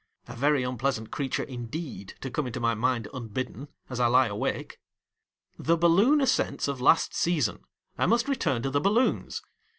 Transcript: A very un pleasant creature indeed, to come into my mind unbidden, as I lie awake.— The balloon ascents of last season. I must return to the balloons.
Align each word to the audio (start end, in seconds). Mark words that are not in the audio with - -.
A 0.27 0.35
very 0.35 0.65
un 0.65 0.79
pleasant 0.79 1.11
creature 1.11 1.43
indeed, 1.43 2.15
to 2.21 2.31
come 2.31 2.47
into 2.47 2.59
my 2.59 2.73
mind 2.73 3.07
unbidden, 3.13 3.67
as 3.87 3.99
I 3.99 4.07
lie 4.07 4.25
awake.— 4.25 4.79
The 5.69 5.77
balloon 5.77 6.21
ascents 6.21 6.67
of 6.67 6.81
last 6.81 7.13
season. 7.13 7.65
I 7.99 8.07
must 8.07 8.27
return 8.27 8.63
to 8.63 8.71
the 8.71 8.81
balloons. 8.81 9.43